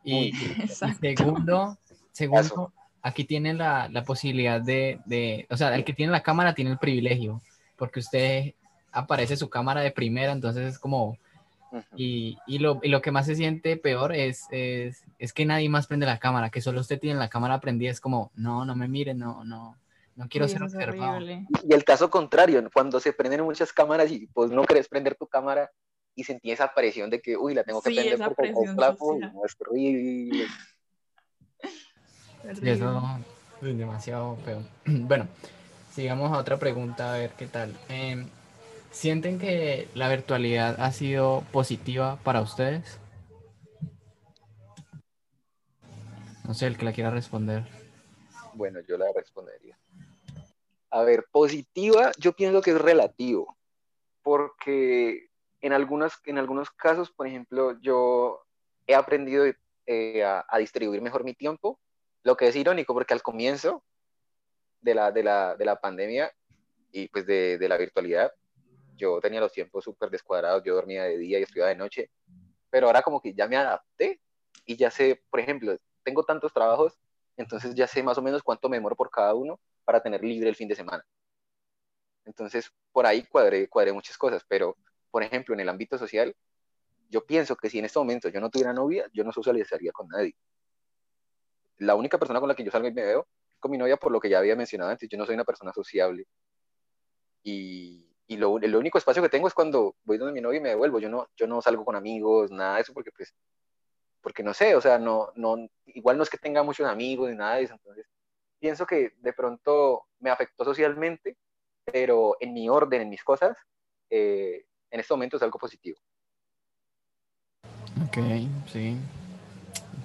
Y, 0.03 0.33
y 0.85 0.93
segundo, 0.93 1.77
segundo, 2.11 2.41
Caso. 2.43 2.73
aquí 3.01 3.23
tiene 3.23 3.53
la, 3.53 3.87
la 3.89 4.03
posibilidad 4.03 4.61
de, 4.61 4.99
de, 5.05 5.47
o 5.49 5.57
sea, 5.57 5.73
el 5.75 5.83
que 5.83 5.93
tiene 5.93 6.11
la 6.11 6.23
cámara 6.23 6.53
tiene 6.53 6.71
el 6.71 6.77
privilegio, 6.77 7.41
porque 7.77 7.99
usted 7.99 8.53
aparece 8.91 9.37
su 9.37 9.49
cámara 9.49 9.81
de 9.81 9.91
primera, 9.91 10.31
entonces 10.31 10.73
es 10.73 10.79
como, 10.79 11.17
y, 11.95 12.37
y, 12.47 12.59
lo, 12.59 12.79
y 12.81 12.89
lo 12.89 13.01
que 13.01 13.11
más 13.11 13.25
se 13.25 13.35
siente 13.35 13.77
peor 13.77 14.13
es, 14.13 14.47
es, 14.51 15.03
es 15.17 15.33
que 15.33 15.45
nadie 15.45 15.69
más 15.69 15.87
prende 15.87 16.05
la 16.05 16.19
cámara, 16.19 16.49
que 16.49 16.61
solo 16.61 16.81
usted 16.81 16.99
tiene 16.99 17.19
la 17.19 17.29
cámara 17.29 17.59
prendida, 17.59 17.91
es 17.91 18.01
como, 18.01 18.31
no, 18.35 18.65
no 18.65 18.75
me 18.75 18.87
miren, 18.87 19.17
no, 19.19 19.43
no, 19.43 19.77
no 20.15 20.27
quiero 20.27 20.47
ser 20.47 20.63
observado. 20.63 21.21
Y 21.63 21.73
el 21.73 21.83
caso 21.83 22.09
contrario, 22.09 22.67
cuando 22.73 22.99
se 22.99 23.13
prenden 23.13 23.43
muchas 23.43 23.71
cámaras 23.71 24.11
y 24.11 24.27
pues 24.27 24.51
no 24.51 24.63
querés 24.63 24.87
prender 24.87 25.15
tu 25.15 25.27
cámara 25.27 25.69
y 26.15 26.23
sentí 26.23 26.51
esa 26.51 26.73
presión 26.73 27.09
de 27.09 27.21
que, 27.21 27.37
uy, 27.37 27.53
la 27.53 27.63
tengo 27.63 27.81
que 27.81 27.91
Sí, 27.91 27.95
prender 27.95 28.19
la- 28.75 28.89
uy, 28.99 29.19
social. 29.19 29.33
no, 29.33 29.45
es 29.45 29.55
terrible. 29.55 30.45
Y 32.43 32.69
eso 32.69 33.19
es 33.61 33.77
demasiado 33.77 34.37
feo. 34.37 34.63
Bueno, 34.85 35.27
sigamos 35.91 36.31
a 36.31 36.37
otra 36.37 36.57
pregunta, 36.57 37.13
a 37.13 37.17
ver 37.17 37.31
qué 37.31 37.47
tal. 37.47 37.75
Em, 37.89 38.27
¿Sienten 38.91 39.37
que 39.37 39.87
la 39.93 40.09
virtualidad 40.09 40.81
ha 40.81 40.91
sido 40.91 41.43
positiva 41.51 42.17
para 42.23 42.41
ustedes? 42.41 42.99
No 46.45 46.55
sé, 46.55 46.65
el 46.65 46.77
que 46.77 46.85
la 46.85 46.93
quiera 46.93 47.11
responder. 47.11 47.67
Bueno, 48.55 48.79
yo 48.79 48.97
la 48.97 49.05
respondería. 49.13 49.77
A 50.89 51.03
ver, 51.03 51.27
positiva, 51.31 52.11
yo 52.17 52.33
pienso 52.33 52.61
que 52.61 52.71
es 52.71 52.81
relativo, 52.81 53.55
porque 54.23 55.29
en, 55.61 55.73
algunas, 55.73 56.19
en 56.25 56.39
algunos 56.39 56.71
casos, 56.71 57.11
por 57.11 57.27
ejemplo, 57.27 57.79
yo 57.81 58.41
he 58.87 58.95
aprendido 58.95 59.45
eh, 59.85 60.23
a, 60.23 60.43
a 60.49 60.57
distribuir 60.57 61.03
mejor 61.03 61.23
mi 61.23 61.35
tiempo, 61.35 61.79
lo 62.23 62.35
que 62.35 62.47
es 62.47 62.55
irónico, 62.55 62.93
porque 62.93 63.13
al 63.13 63.21
comienzo 63.21 63.83
de 64.81 64.95
la, 64.95 65.11
de 65.11 65.23
la, 65.23 65.55
de 65.55 65.65
la 65.65 65.79
pandemia 65.79 66.31
y 66.91 67.07
pues 67.07 67.25
de, 67.25 67.57
de 67.57 67.69
la 67.69 67.77
virtualidad, 67.77 68.31
yo 68.95 69.19
tenía 69.21 69.39
los 69.39 69.51
tiempos 69.51 69.83
súper 69.83 70.09
descuadrados, 70.09 70.63
yo 70.63 70.75
dormía 70.75 71.03
de 71.03 71.17
día 71.17 71.39
y 71.39 71.43
estudiaba 71.43 71.69
de 71.69 71.75
noche, 71.75 72.11
pero 72.69 72.87
ahora 72.87 73.01
como 73.01 73.21
que 73.21 73.33
ya 73.33 73.47
me 73.47 73.55
adapté 73.55 74.19
y 74.65 74.75
ya 74.75 74.91
sé, 74.91 75.23
por 75.29 75.39
ejemplo, 75.39 75.77
tengo 76.03 76.23
tantos 76.23 76.53
trabajos, 76.53 76.99
entonces 77.37 77.73
ya 77.75 77.87
sé 77.87 78.03
más 78.03 78.17
o 78.17 78.21
menos 78.21 78.43
cuánto 78.43 78.69
me 78.69 78.77
demoro 78.77 78.95
por 78.95 79.09
cada 79.09 79.33
uno 79.33 79.59
para 79.85 80.01
tener 80.01 80.23
libre 80.23 80.49
el 80.49 80.55
fin 80.55 80.67
de 80.67 80.75
semana. 80.75 81.05
Entonces, 82.25 82.71
por 82.91 83.05
ahí 83.05 83.23
cuadré, 83.23 83.67
cuadré 83.67 83.93
muchas 83.93 84.17
cosas, 84.17 84.43
pero, 84.47 84.77
por 85.09 85.23
ejemplo, 85.23 85.53
en 85.55 85.61
el 85.61 85.69
ámbito 85.69 85.97
social, 85.97 86.35
yo 87.09 87.25
pienso 87.25 87.55
que 87.55 87.69
si 87.69 87.79
en 87.79 87.85
este 87.85 87.97
momento 87.97 88.29
yo 88.29 88.39
no 88.39 88.49
tuviera 88.49 88.73
novia, 88.73 89.09
yo 89.13 89.23
no 89.23 89.31
socializaría 89.31 89.91
con 89.91 90.07
nadie. 90.09 90.35
La 91.79 91.95
única 91.95 92.17
persona 92.17 92.39
con 92.39 92.47
la 92.47 92.55
que 92.55 92.63
yo 92.63 92.71
salgo 92.71 92.87
y 92.87 92.93
me 92.93 93.03
veo 93.03 93.27
es 93.53 93.59
con 93.59 93.71
mi 93.71 93.77
novia, 93.77 93.97
por 93.97 94.11
lo 94.11 94.19
que 94.19 94.29
ya 94.29 94.39
había 94.39 94.55
mencionado 94.55 94.91
antes, 94.91 95.09
yo 95.09 95.17
no 95.17 95.25
soy 95.25 95.35
una 95.35 95.43
persona 95.43 95.73
sociable. 95.73 96.25
Y, 97.43 98.05
y 98.27 98.37
lo, 98.37 98.57
el 98.59 98.75
único 98.75 98.97
espacio 98.97 99.23
que 99.23 99.29
tengo 99.29 99.47
es 99.47 99.53
cuando 99.53 99.95
voy 100.03 100.17
donde 100.17 100.33
mi 100.33 100.41
novia 100.41 100.57
y 100.57 100.61
me 100.61 100.69
devuelvo. 100.69 100.99
Yo 100.99 101.09
no, 101.09 101.27
yo 101.35 101.47
no 101.47 101.61
salgo 101.61 101.83
con 101.83 101.95
amigos, 101.95 102.51
nada 102.51 102.75
de 102.75 102.81
eso, 102.81 102.93
porque 102.93 103.11
pues, 103.11 103.33
porque 104.21 104.43
no 104.43 104.53
sé, 104.53 104.75
o 104.75 104.81
sea, 104.81 104.99
no, 104.99 105.31
no, 105.35 105.55
igual 105.87 106.17
no 106.17 106.23
es 106.23 106.29
que 106.29 106.37
tenga 106.37 106.61
muchos 106.61 106.87
amigos 106.87 107.29
ni 107.29 107.35
nada 107.35 107.55
de 107.55 107.63
eso. 107.63 107.73
Entonces, 107.73 108.05
pienso 108.59 108.85
que 108.85 109.13
de 109.17 109.33
pronto 109.33 110.05
me 110.19 110.29
afectó 110.29 110.63
socialmente, 110.63 111.37
pero 111.85 112.35
en 112.39 112.53
mi 112.53 112.69
orden, 112.69 113.01
en 113.01 113.09
mis 113.09 113.23
cosas, 113.23 113.57
eh, 114.09 114.65
en 114.91 114.99
este 114.99 115.13
momento 115.13 115.37
es 115.37 115.43
algo 115.43 115.57
positivo. 115.57 115.97
Ok, 118.05 118.17
sí. 118.67 118.97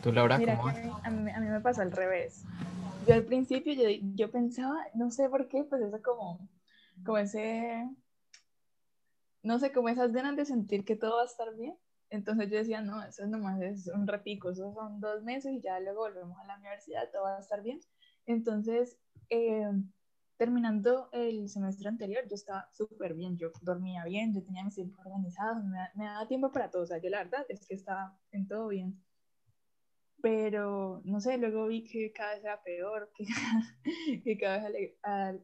¿Tú, 0.04 0.12
Laura, 0.12 0.36
Mira, 0.36 0.58
cómo 0.58 0.68
a 1.02 1.10
mí- 1.10 1.30
a 1.30 1.40
mí 1.40 1.46
me 1.46 1.62
pasó 1.62 1.80
al 1.80 1.90
revés. 1.90 2.44
Yo 3.08 3.14
al 3.14 3.24
principio 3.24 3.72
yo, 3.72 3.88
yo 4.14 4.30
pensaba, 4.30 4.76
no 4.92 5.10
sé 5.10 5.30
por 5.30 5.48
qué, 5.48 5.64
pues 5.64 5.80
eso 5.80 6.02
como, 6.02 6.46
como 7.06 7.16
ese, 7.16 7.88
no 9.42 9.58
sé, 9.58 9.72
como 9.72 9.88
esas 9.88 10.12
ganas 10.12 10.36
de 10.36 10.44
sentir 10.44 10.84
que 10.84 10.94
todo 10.94 11.16
va 11.16 11.22
a 11.22 11.24
estar 11.24 11.54
bien. 11.56 11.74
Entonces 12.10 12.50
yo 12.50 12.58
decía, 12.58 12.82
no, 12.82 13.02
eso 13.02 13.26
nomás 13.26 13.62
es 13.62 13.86
un 13.86 14.06
ratico, 14.06 14.50
eso 14.50 14.74
son 14.74 15.00
dos 15.00 15.22
meses 15.22 15.52
y 15.52 15.62
ya 15.62 15.80
luego 15.80 16.00
volvemos 16.00 16.38
a 16.38 16.44
la 16.44 16.58
universidad, 16.58 17.10
todo 17.10 17.22
va 17.22 17.38
a 17.38 17.40
estar 17.40 17.62
bien. 17.62 17.80
Entonces, 18.26 18.98
eh, 19.30 19.70
terminando 20.36 21.08
el 21.12 21.48
semestre 21.48 21.88
anterior, 21.88 22.24
yo 22.28 22.34
estaba 22.34 22.68
súper 22.74 23.14
bien, 23.14 23.38
yo 23.38 23.52
dormía 23.62 24.04
bien, 24.04 24.34
yo 24.34 24.42
tenía 24.42 24.64
mis 24.64 24.74
tiempos 24.74 24.98
organizados, 25.06 25.64
me, 25.64 25.78
me, 25.94 26.04
daba 26.04 26.28
tiempo 26.28 26.52
para 26.52 26.70
todo, 26.70 26.82
o 26.82 26.86
sea, 26.86 26.98
yo 26.98 27.08
la 27.08 27.24
verdad 27.24 27.46
es 27.48 27.66
que 27.66 27.74
estaba 27.74 28.18
en 28.32 28.46
todo 28.46 28.68
bien. 28.68 29.02
Pero, 30.24 31.02
no 31.04 31.20
sé, 31.20 31.36
luego 31.36 31.66
vi 31.66 31.84
que 31.84 32.10
cada 32.10 32.32
vez 32.32 32.44
era 32.44 32.62
peor, 32.62 33.12
que, 33.14 33.26
que 34.24 34.38
cada 34.38 34.70
vez 34.70 34.96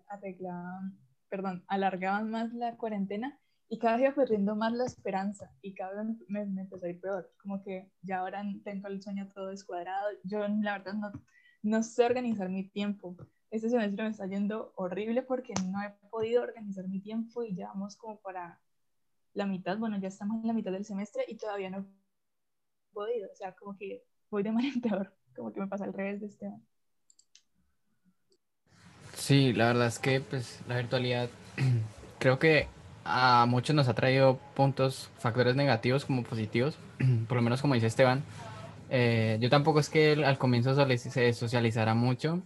arreglaban, 0.09 0.99
perdón, 1.29 1.63
alargaban 1.69 2.31
más 2.31 2.55
la 2.55 2.79
cuarentena 2.79 3.39
y 3.69 3.79
cada 3.79 3.99
vez 3.99 4.07
iba 4.07 4.15
perdiendo 4.15 4.57
más 4.57 4.73
la 4.73 4.87
esperanza 4.87 5.53
y 5.61 5.75
cada 5.75 6.03
vez 6.03 6.17
me, 6.29 6.47
me, 6.47 6.63
empezó 6.63 6.87
a 6.87 6.89
ir 6.89 6.99
peor, 6.99 7.31
como 7.43 7.63
que 7.63 7.93
ya 8.01 8.21
ahora 8.21 8.43
tengo 8.65 8.89
el 8.89 9.03
sueño 9.03 9.29
todo 9.29 9.49
descuadrado, 9.49 10.09
yo 10.25 10.49
la 10.49 10.79
verdad 10.79 10.95
no, 10.95 11.13
no 11.61 11.83
sé 11.83 12.07
organizar 12.07 12.49
mi 12.49 12.67
tiempo, 12.67 13.19
este 13.51 13.69
semestre 13.69 14.05
me 14.05 14.09
está 14.09 14.27
yendo 14.29 14.73
horrible 14.77 15.21
porque 15.21 15.53
no 15.71 15.83
he 15.83 15.91
podido 16.09 16.43
organizar 16.43 16.89
mi 16.89 17.03
tiempo 17.03 17.43
y 17.43 17.55
ya 17.55 17.67
vamos 17.67 17.97
como 17.97 18.19
para 18.23 18.59
la 19.35 19.45
mitad, 19.45 19.77
bueno, 19.77 19.99
ya 19.99 20.09
estamos 20.09 20.41
en 20.41 20.47
la 20.47 20.55
mitad 20.55 20.73
del 20.73 20.87
semestre 20.87 21.27
y 21.29 21.37
todavía 21.37 21.69
no 21.69 21.81
he 21.81 22.95
podido, 22.95 23.31
o 23.31 23.37
sea, 23.37 23.55
como 23.55 23.77
que 23.77 24.07
voy 24.31 24.43
de 24.43 24.53
mal 24.53 24.65
en 24.65 24.81
peor, 24.81 25.13
como 25.37 25.53
que 25.53 25.61
me 25.61 25.67
pasa 25.67 25.85
al 25.85 25.93
revés 25.93 26.21
de 26.21 26.27
este 26.27 26.47
año. 26.47 26.63
Sí, 29.15 29.53
la 29.53 29.67
verdad 29.67 29.87
es 29.87 29.99
que 29.99 30.21
pues 30.21 30.61
la 30.67 30.77
virtualidad 30.77 31.29
creo 32.19 32.39
que 32.39 32.69
a 33.05 33.47
muchos 33.47 33.75
nos 33.75 33.89
ha 33.89 33.95
traído 33.95 34.39
puntos, 34.55 35.11
factores 35.19 35.57
negativos 35.57 36.05
como 36.05 36.23
positivos, 36.23 36.79
por 37.29 37.37
lo 37.37 37.43
menos 37.43 37.61
como 37.61 37.75
dice 37.75 37.87
Esteban. 37.87 38.23
Eh, 38.89 39.39
yo 39.41 39.51
tampoco 39.51 39.79
es 39.79 39.89
que 39.89 40.13
al 40.25 40.39
comienzo 40.39 40.75
se 40.97 41.33
socializara 41.33 41.95
mucho, 41.95 42.43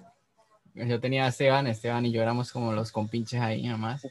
yo 0.74 1.00
tenía 1.00 1.24
a 1.24 1.28
Esteban, 1.28 1.66
Esteban 1.66 2.04
y 2.04 2.12
yo 2.12 2.20
éramos 2.20 2.50
como 2.52 2.72
los 2.72 2.90
compinches 2.90 3.40
ahí 3.40 3.66
nomás. 3.66 4.06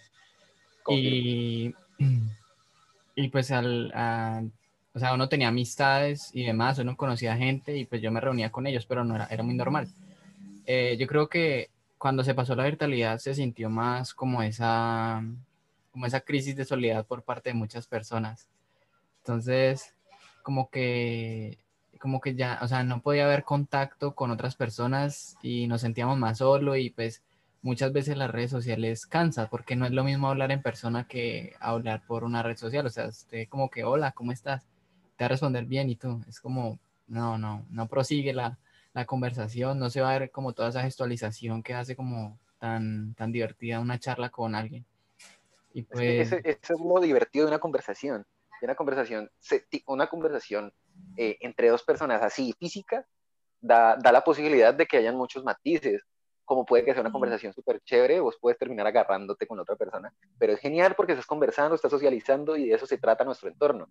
Y, 0.88 1.74
y 3.16 3.28
pues 3.30 3.52
al, 3.52 4.52
o 4.94 5.00
sea, 5.00 5.14
uno 5.14 5.30
tenía 5.30 5.48
amistades 5.48 6.30
y 6.34 6.44
demás, 6.44 6.78
uno 6.80 6.96
conocía 6.96 7.36
gente 7.36 7.78
y 7.78 7.86
pues 7.86 8.02
yo 8.02 8.12
me 8.12 8.22
reunía 8.22 8.52
con 8.52 8.68
ellos, 8.68 8.86
pero 8.86 9.04
no 9.04 9.16
era, 9.16 9.26
era 9.28 9.44
muy 9.44 9.56
normal. 9.56 9.88
Eh, 10.66 10.96
yo 11.00 11.08
creo 11.08 11.28
que 11.28 11.70
cuando 11.98 12.24
se 12.24 12.36
pasó 12.36 12.56
la 12.56 12.66
virtualidad 12.66 13.18
se 13.20 13.34
sintió 13.34 13.70
más 13.70 14.14
como 14.14 14.44
esa, 14.44 15.24
como 15.92 16.06
esa 16.06 16.22
crisis 16.22 16.56
de 16.56 16.66
soledad 16.66 17.06
por 17.06 17.24
parte 17.24 17.50
de 17.50 17.56
muchas 17.56 17.88
personas. 17.88 18.48
Entonces, 19.20 19.96
como 20.44 20.70
que 20.70 21.58
como 22.00 22.20
que 22.20 22.36
ya, 22.36 22.60
o 22.62 22.68
sea, 22.68 22.84
no 22.84 23.02
podía 23.02 23.24
haber 23.24 23.46
contacto 23.46 24.14
con 24.14 24.30
otras 24.30 24.56
personas 24.58 25.38
y 25.42 25.68
nos 25.68 25.80
sentíamos 25.82 26.18
más 26.18 26.40
solo 26.40 26.76
y 26.76 26.90
pues 26.90 27.24
muchas 27.62 27.94
veces 27.94 28.18
las 28.18 28.30
redes 28.30 28.52
sociales 28.52 29.06
cansan 29.06 29.48
porque 29.50 29.78
no 29.78 29.86
es 29.86 29.94
lo 29.94 30.04
mismo 30.04 30.28
hablar 30.28 30.52
en 30.52 30.62
persona 30.62 31.08
que 31.08 31.56
hablar 31.62 32.02
por 32.06 32.26
una 32.26 32.44
red 32.44 32.58
social, 32.58 32.86
o 32.86 32.90
sea, 32.90 33.08
usted 33.08 33.48
como 33.48 33.70
que, 33.70 33.86
hola, 33.86 34.12
¿cómo 34.12 34.34
estás? 34.34 34.68
Te 35.16 35.24
va 35.24 35.28
a 35.28 35.30
responder 35.30 35.66
bien 35.66 35.90
y 35.90 35.96
tú, 35.96 36.22
es 36.28 36.40
como, 36.40 36.80
no, 37.08 37.38
no, 37.38 37.66
no 37.70 37.88
prosigue 37.88 38.34
la, 38.34 38.58
la 38.94 39.06
conversación, 39.06 39.80
no 39.80 39.90
se 39.90 40.02
va 40.02 40.14
a 40.14 40.20
ver 40.20 40.32
como 40.32 40.54
toda 40.54 40.70
esa 40.70 40.84
gestualización 40.84 41.64
que 41.64 41.74
hace 41.74 41.96
como 41.96 42.40
tan, 42.60 43.14
tan 43.16 43.32
divertida 43.32 43.80
una 43.80 44.00
charla 44.00 44.30
con 44.30 44.56
alguien. 44.56 44.86
Y 45.74 45.84
pues... 45.84 46.32
Es, 46.32 46.46
es, 46.46 46.58
es 46.70 47.02
divertido 47.02 47.46
de 47.46 47.52
una 47.52 47.60
conversación, 47.60 48.26
de 48.62 48.66
una 48.66 48.76
conversación, 48.76 49.30
una 49.88 50.08
conversación 50.08 50.72
eh, 51.18 51.38
entre 51.42 51.70
dos 51.70 51.84
personas 51.84 52.22
así 52.22 52.54
física, 52.60 53.06
da, 53.60 53.98
da, 53.98 54.12
la 54.12 54.24
posibilidad 54.24 54.74
de 54.74 54.86
que 54.86 54.98
hayan 54.98 55.16
muchos 55.16 55.44
matices, 55.44 56.04
como 56.46 56.66
puede 56.66 56.86
que 56.86 56.94
sea 56.94 57.02
una 57.02 57.12
conversación 57.12 57.54
súper 57.54 57.82
chévere, 57.82 58.20
vos 58.20 58.38
puedes 58.40 58.60
terminar 58.60 58.86
agarrándote 58.86 59.48
con 59.48 59.60
otra 59.60 59.76
persona, 59.76 60.14
pero 60.38 60.54
es 60.54 60.60
genial 60.60 60.94
porque 60.96 61.14
estás 61.14 61.26
conversando, 61.26 61.76
estás 61.76 61.92
socializando 61.92 62.56
y 62.56 62.68
de 62.68 62.76
eso 62.76 62.86
se 62.86 62.98
trata 62.98 63.24
nuestro 63.24 63.50
entorno, 63.50 63.88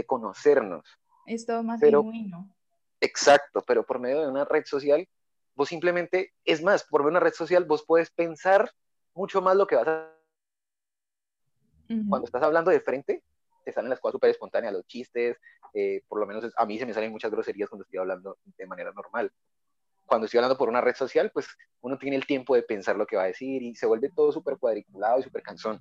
de 0.00 0.06
conocernos. 0.06 0.84
Es 1.26 1.46
todo 1.46 1.62
más 1.62 1.80
pero, 1.80 2.02
genuino. 2.02 2.54
Exacto, 3.00 3.62
pero 3.66 3.84
por 3.84 3.98
medio 3.98 4.20
de 4.20 4.28
una 4.28 4.44
red 4.44 4.64
social, 4.64 5.08
vos 5.54 5.68
simplemente, 5.68 6.32
es 6.44 6.62
más, 6.62 6.84
por 6.84 7.02
medio 7.02 7.12
de 7.12 7.18
una 7.18 7.20
red 7.20 7.34
social, 7.34 7.64
vos 7.64 7.84
puedes 7.86 8.10
pensar 8.10 8.70
mucho 9.14 9.40
más 9.40 9.56
lo 9.56 9.66
que 9.66 9.76
vas 9.76 9.88
a... 9.88 10.16
Uh 11.88 11.92
-huh. 11.92 12.08
Cuando 12.08 12.26
estás 12.26 12.42
hablando 12.42 12.70
de 12.70 12.80
frente, 12.80 13.22
te 13.64 13.72
salen 13.72 13.90
las 13.90 14.00
cosas 14.00 14.14
súper 14.14 14.30
espontáneas, 14.30 14.72
los 14.72 14.86
chistes, 14.86 15.36
eh, 15.74 16.02
por 16.08 16.18
lo 16.18 16.26
menos 16.26 16.52
a 16.56 16.66
mí 16.66 16.78
se 16.78 16.86
me 16.86 16.94
salen 16.94 17.12
muchas 17.12 17.30
groserías 17.30 17.68
cuando 17.68 17.84
estoy 17.84 17.98
hablando 17.98 18.38
de 18.44 18.66
manera 18.66 18.92
normal. 18.92 19.32
Cuando 20.06 20.24
estoy 20.24 20.38
hablando 20.38 20.58
por 20.58 20.68
una 20.68 20.80
red 20.80 20.94
social, 20.94 21.30
pues 21.32 21.46
uno 21.80 21.96
tiene 21.98 22.16
el 22.16 22.26
tiempo 22.26 22.54
de 22.54 22.62
pensar 22.62 22.96
lo 22.96 23.06
que 23.06 23.16
va 23.16 23.24
a 23.24 23.26
decir 23.26 23.62
y 23.62 23.74
se 23.74 23.86
vuelve 23.86 24.10
todo 24.10 24.32
súper 24.32 24.58
cuadriculado 24.58 25.20
y 25.20 25.22
súper 25.22 25.42
cansón. 25.42 25.80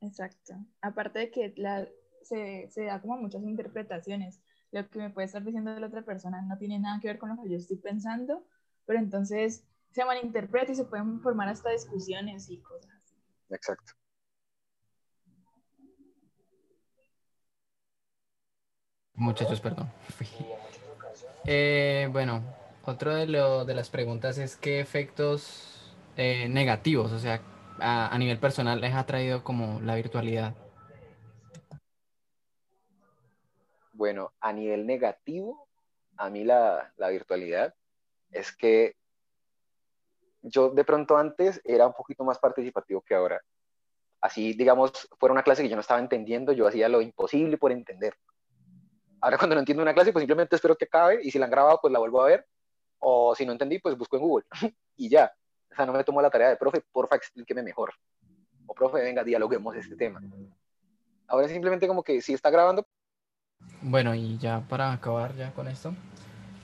Exacto. 0.00 0.54
Aparte 0.80 1.20
de 1.20 1.30
que 1.30 1.54
la, 1.56 1.88
se, 2.24 2.68
se 2.70 2.84
da 2.84 3.00
como 3.00 3.16
muchas 3.16 3.42
interpretaciones. 3.42 4.40
Lo 4.70 4.88
que 4.88 4.98
me 4.98 5.10
puede 5.10 5.26
estar 5.26 5.44
diciendo 5.44 5.78
la 5.78 5.86
otra 5.86 6.02
persona 6.02 6.40
no 6.42 6.56
tiene 6.58 6.78
nada 6.78 6.98
que 7.00 7.08
ver 7.08 7.18
con 7.18 7.28
lo 7.28 7.42
que 7.42 7.50
yo 7.50 7.56
estoy 7.56 7.76
pensando, 7.76 8.44
pero 8.86 8.98
entonces 8.98 9.64
se 9.90 10.04
malinterpreta 10.04 10.72
y 10.72 10.74
se 10.74 10.84
pueden 10.84 11.20
formar 11.20 11.48
hasta 11.48 11.70
discusiones 11.70 12.48
y 12.48 12.58
cosas 12.58 12.90
así. 13.02 13.16
Exacto. 13.50 13.92
Muchachos, 19.14 19.60
perdón. 19.60 19.90
Eh, 21.44 22.08
bueno, 22.12 22.40
otro 22.84 23.12
de, 23.16 23.26
lo, 23.26 23.64
de 23.64 23.74
las 23.74 23.90
preguntas 23.90 24.38
es 24.38 24.56
qué 24.56 24.78
efectos 24.78 25.92
eh, 26.16 26.48
negativos, 26.48 27.10
o 27.10 27.18
sea, 27.18 27.40
a, 27.80 28.14
a, 28.14 28.18
nivel 28.18 28.38
personal 28.38 28.80
les 28.80 28.94
ha 28.94 29.04
traído 29.06 29.42
como 29.42 29.80
la 29.80 29.96
virtualidad. 29.96 30.54
Bueno, 34.02 34.32
a 34.40 34.52
nivel 34.52 34.84
negativo, 34.84 35.68
a 36.16 36.28
mí 36.28 36.42
la, 36.42 36.92
virtualidad 37.08 37.72
es 38.32 38.50
que 38.50 38.96
yo 40.42 40.70
de 40.70 40.82
pronto 40.82 41.16
antes 41.16 41.60
era 41.62 41.86
un 41.86 41.92
poquito 41.92 42.24
más 42.24 42.40
participativo 42.40 43.00
que 43.02 43.14
ahora. 43.14 43.40
Así, 44.20 44.54
digamos, 44.54 45.08
fuera 45.20 45.32
una 45.32 45.44
clase 45.44 45.62
que 45.62 45.68
yo 45.68 45.76
no 45.76 45.82
estaba 45.82 46.00
entendiendo, 46.00 46.50
yo 46.50 46.66
hacía 46.66 46.88
lo 46.88 47.00
imposible 47.00 47.58
por 47.58 47.70
entender 47.70 48.16
Ahora 49.20 49.38
cuando 49.38 49.54
no 49.54 49.60
entiendo 49.60 49.84
una 49.84 49.94
clase, 49.94 50.12
pues 50.12 50.22
simplemente 50.22 50.56
espero 50.56 50.74
que 50.74 50.86
acabe 50.86 51.20
y 51.22 51.30
si 51.30 51.38
la 51.38 51.44
han 51.44 51.52
grabado, 51.52 51.78
pues 51.80 51.92
la 51.92 52.00
vuelvo 52.00 52.22
a 52.22 52.26
ver. 52.26 52.44
O 52.98 53.36
si 53.36 53.46
no 53.46 53.52
entendí, 53.52 53.78
pues 53.78 53.96
busco 53.96 54.16
en 54.16 54.22
Google 54.22 54.46
y 54.96 55.10
ya. 55.10 55.32
O 55.70 55.76
sea, 55.76 55.86
no 55.86 55.92
me 55.92 56.02
tomo 56.02 56.20
la 56.20 56.28
tarea 56.28 56.48
de, 56.48 56.56
profe, 56.56 56.82
porfa, 56.90 57.14
explíqueme 57.14 57.62
mejor. 57.62 57.94
O 58.66 58.74
profe, 58.74 59.00
venga, 59.00 59.22
dialoguemos 59.22 59.76
este 59.76 59.94
tema. 59.94 60.20
Ahora 61.28 61.46
simplemente 61.46 61.86
como 61.86 62.02
que 62.02 62.20
si 62.20 62.34
está 62.34 62.50
grabando. 62.50 62.84
Bueno, 63.82 64.14
y 64.14 64.38
ya 64.38 64.60
para 64.68 64.92
acabar 64.92 65.34
ya 65.36 65.52
con 65.52 65.68
esto, 65.68 65.94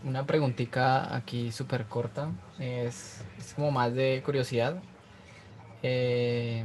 una 0.04 0.24
preguntita 0.26 1.14
aquí 1.14 1.50
súper 1.50 1.86
corta. 1.86 2.30
Es, 2.58 3.24
es, 3.38 3.54
como 3.54 3.70
más 3.70 3.94
de 3.94 4.22
curiosidad. 4.24 4.80
Eh, 5.82 6.64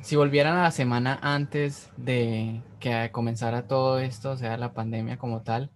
si 0.00 0.16
volvieran 0.16 0.56
a 0.56 0.62
la 0.62 0.70
semana 0.70 1.18
antes 1.22 1.90
de 1.96 2.62
que 2.78 3.10
comenzara 3.12 3.66
todo 3.66 3.98
esto, 3.98 4.32
o 4.32 4.36
sea, 4.36 4.56
la 4.56 4.72
pandemia 4.72 5.18
como 5.18 5.42
tal, 5.42 5.70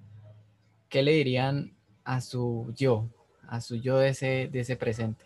¿qué 0.88 1.02
le 1.02 1.12
dirían 1.12 1.74
a 2.04 2.20
su 2.20 2.72
yo, 2.76 3.08
a 3.48 3.60
su 3.60 3.76
yo 3.76 3.98
de 3.98 4.10
ese, 4.10 4.48
de 4.50 4.60
ese 4.60 4.76
presente? 4.76 5.24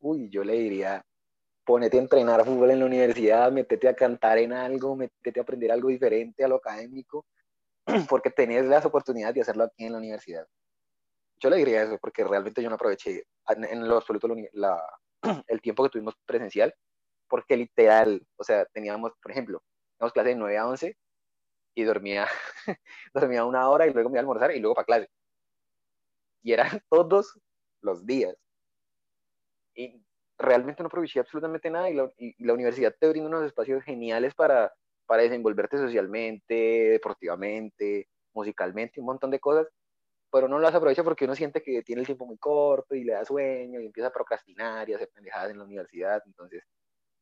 Uy, 0.00 0.28
yo 0.30 0.44
le 0.44 0.54
diría, 0.54 1.04
ponete 1.64 1.98
a 1.98 2.02
entrenar 2.02 2.44
fútbol 2.44 2.70
en 2.70 2.80
la 2.80 2.86
universidad, 2.86 3.50
métete 3.52 3.88
a 3.88 3.94
cantar 3.94 4.38
en 4.38 4.52
algo, 4.52 4.96
métete 4.96 5.40
a 5.40 5.42
aprender 5.42 5.72
algo 5.72 5.88
diferente 5.88 6.44
a 6.44 6.48
lo 6.48 6.56
académico, 6.56 7.26
porque 8.08 8.30
tenés 8.30 8.64
las 8.66 8.84
oportunidades 8.84 9.34
de 9.34 9.40
hacerlo 9.40 9.64
aquí 9.64 9.84
en 9.84 9.92
la 9.92 9.98
universidad. 9.98 10.46
Yo 11.40 11.50
le 11.50 11.56
diría 11.56 11.82
eso, 11.82 11.98
porque 11.98 12.24
realmente 12.24 12.62
yo 12.62 12.68
no 12.68 12.76
aproveché 12.76 13.24
en 13.48 13.88
lo 13.88 13.96
absoluto 13.96 14.28
la, 14.52 14.82
el 15.48 15.60
tiempo 15.60 15.82
que 15.84 15.90
tuvimos 15.90 16.14
presencial 16.24 16.74
porque 17.28 17.56
literal, 17.56 18.24
o 18.36 18.44
sea, 18.44 18.64
teníamos, 18.66 19.12
por 19.20 19.32
ejemplo, 19.32 19.62
teníamos 19.96 20.12
clase 20.12 20.28
de 20.30 20.36
9 20.36 20.58
a 20.58 20.68
11 20.68 20.96
y 21.74 21.82
dormía, 21.82 22.28
dormía 23.14 23.44
una 23.44 23.68
hora 23.68 23.86
y 23.86 23.92
luego 23.92 24.08
me 24.08 24.14
iba 24.14 24.20
a 24.20 24.22
almorzar 24.22 24.52
y 24.52 24.60
luego 24.60 24.76
para 24.76 24.84
clase. 24.84 25.10
Y 26.42 26.52
eran 26.52 26.80
todos 26.88 27.38
los 27.80 28.06
días. 28.06 28.36
Y 29.74 30.00
realmente 30.44 30.82
no 30.82 30.88
aproveché 30.88 31.20
absolutamente 31.20 31.70
nada 31.70 31.90
y 31.90 31.94
la, 31.94 32.10
y 32.18 32.44
la, 32.44 32.54
universidad 32.54 32.94
te 32.98 33.08
brinda 33.08 33.28
unos 33.28 33.44
espacios 33.44 33.82
geniales 33.84 34.34
para, 34.34 34.72
para 35.06 35.22
desenvolverte 35.22 35.78
socialmente, 35.78 36.54
deportivamente, 36.54 38.08
musicalmente, 38.32 39.00
un 39.00 39.06
montón 39.06 39.30
de 39.30 39.40
cosas, 39.40 39.66
pero 40.30 40.48
no 40.48 40.58
las 40.58 40.74
aprovecha 40.74 41.04
porque 41.04 41.24
uno 41.24 41.34
siente 41.34 41.62
que 41.62 41.82
tiene 41.82 42.00
el 42.00 42.06
tiempo 42.06 42.26
muy 42.26 42.38
corto 42.38 42.94
y 42.94 43.04
le 43.04 43.12
da 43.12 43.24
sueño 43.24 43.80
y 43.80 43.86
empieza 43.86 44.08
a 44.08 44.12
procrastinar 44.12 44.88
y 44.88 44.92
a 44.92 44.96
hacer 44.96 45.10
pendejadas 45.14 45.50
en 45.50 45.58
la 45.58 45.64
universidad, 45.64 46.22
entonces 46.26 46.62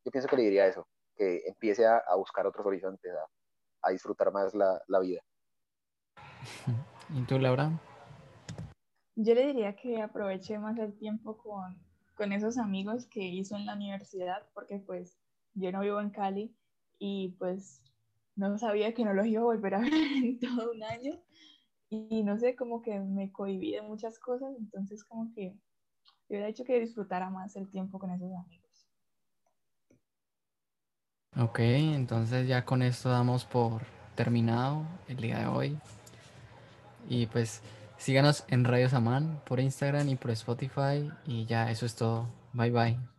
yo 0.05 0.11
pienso 0.11 0.29
que 0.29 0.37
le 0.37 0.43
diría 0.43 0.67
eso, 0.67 0.89
que 1.17 1.43
empiece 1.47 1.87
a, 1.87 1.99
a 1.99 2.17
buscar 2.17 2.47
otros 2.47 2.67
horizontes, 2.67 3.13
a, 3.13 3.27
a 3.83 3.91
disfrutar 3.91 4.33
más 4.33 4.55
la, 4.55 4.81
la, 4.89 5.01
vida. 5.01 5.21
¿Y 7.15 7.23
tú, 7.25 7.39
Laura? 7.39 7.71
Yo 9.15 9.35
le 9.35 9.47
diría 9.47 9.77
que 9.77 10.01
aproveche 10.01 10.59
más 10.59 10.79
el 10.79 10.97
tiempo 10.99 11.37
con, 11.37 11.79
con 12.15 12.33
esos 12.33 12.59
amigos 12.59 13.07
que 13.07 13.25
hizo 13.25 13.57
en 13.57 13.67
la 13.67 13.75
universidad, 13.75 14.47
porque 14.55 14.79
pues 14.79 15.19
yo 15.55 15.73
no 15.73 15.81
vivo 15.81 16.01
en 16.01 16.11
Cali 16.11 16.55
y 16.99 17.31
pues 17.39 17.83
no 18.37 18.57
sabía 18.59 18.95
que 18.95 19.05
no 19.05 19.13
los 19.15 19.27
iba 19.27 19.43
a 19.43 19.45
volver 19.45 19.75
a 19.75 19.79
ver 19.81 19.93
en 19.93 20.39
todo 20.39 20.73
un 20.73 20.83
año 20.83 21.21
y 21.89 22.23
no 22.23 22.39
sé, 22.39 22.57
como 22.57 22.81
que 22.81 22.99
me 23.01 23.31
cohibí 23.31 23.73
de 23.73 23.83
muchas 23.83 24.19
cosas, 24.19 24.55
entonces 24.59 25.05
como 25.05 25.31
que 25.35 25.55
hubiera 26.29 26.49
hecho 26.49 26.65
que 26.65 26.81
disfrutara 26.81 27.29
más 27.29 27.55
el 27.57 27.69
tiempo 27.69 27.99
con 27.99 28.11
esos 28.11 28.33
amigos. 28.35 28.89
Ok, 31.37 31.59
entonces 31.61 32.49
ya 32.49 32.65
con 32.65 32.83
esto 32.83 33.11
damos 33.11 33.45
por 33.45 33.83
terminado 34.15 34.87
el 35.09 35.19
día 35.19 35.39
de 35.41 35.47
hoy. 35.47 35.79
Y 37.09 37.27
pues 37.27 37.63
síganos 38.03 38.45
en 38.49 38.65
Radio 38.65 38.89
Samán 38.89 39.41
por 39.47 39.61
Instagram 39.61 40.09
y 40.09 40.17
por 40.17 40.33
Spotify. 40.33 41.11
Y 41.25 41.47
ya 41.47 41.71
eso 41.71 41.87
es 41.87 41.95
todo. 41.95 42.29
Bye 42.53 42.71
bye. 42.71 43.12